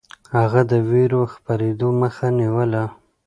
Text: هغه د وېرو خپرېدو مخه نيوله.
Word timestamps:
هغه 0.37 0.61
د 0.71 0.73
وېرو 0.89 1.21
خپرېدو 1.33 1.89
مخه 2.01 2.27
نيوله. 2.39 2.83